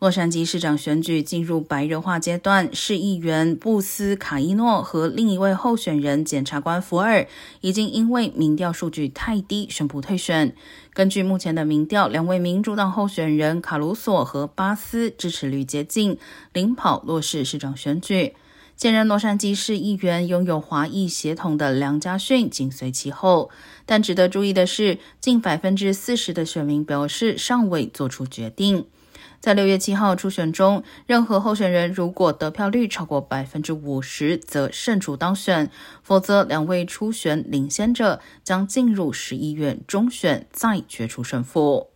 [0.00, 7.26] 洛杉矶市长选举进入白热化阶段，市议员布斯卡伊诺和另一位候选人检察官福尔
[7.60, 10.56] 已经因为民调数据太低宣布退选。
[10.94, 16.16] 根据目前的民调，两位民主党候选人卡鲁索和巴斯支持率接近，
[16.54, 18.34] 领跑洛市市长选举。
[18.78, 23.50] 现任洛杉矶市议员拥有华裔血统的梁家逊紧随其后。
[23.84, 28.86] 但值得注意的是，近百分之四十的选民表示尚未做出决定。
[29.40, 35.68] 在六月七号初选中，任何候选人如果得票率超过百分之五十，则胜出当选；
[36.02, 41.89] 否则，两位初选领先者将进入十一月中选，再决出胜负。